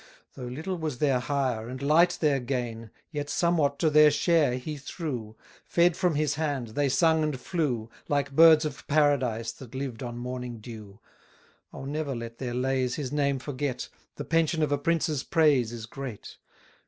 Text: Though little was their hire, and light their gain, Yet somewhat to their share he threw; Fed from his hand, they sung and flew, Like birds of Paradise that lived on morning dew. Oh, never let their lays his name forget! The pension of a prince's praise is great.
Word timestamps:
Though 0.33 0.47
little 0.47 0.79
was 0.79 0.97
their 0.97 1.19
hire, 1.19 1.69
and 1.69 1.79
light 1.79 2.17
their 2.19 2.39
gain, 2.39 2.89
Yet 3.11 3.29
somewhat 3.29 3.77
to 3.77 3.91
their 3.91 4.09
share 4.09 4.55
he 4.57 4.75
threw; 4.77 5.35
Fed 5.63 5.95
from 5.95 6.15
his 6.15 6.33
hand, 6.33 6.69
they 6.69 6.89
sung 6.89 7.21
and 7.21 7.39
flew, 7.39 7.87
Like 8.07 8.31
birds 8.35 8.65
of 8.65 8.87
Paradise 8.87 9.51
that 9.51 9.75
lived 9.75 10.01
on 10.01 10.17
morning 10.17 10.57
dew. 10.59 10.99
Oh, 11.71 11.85
never 11.85 12.15
let 12.15 12.39
their 12.39 12.55
lays 12.55 12.95
his 12.95 13.11
name 13.11 13.37
forget! 13.37 13.89
The 14.15 14.25
pension 14.25 14.63
of 14.63 14.71
a 14.71 14.77
prince's 14.79 15.21
praise 15.21 15.71
is 15.71 15.85
great. 15.85 16.37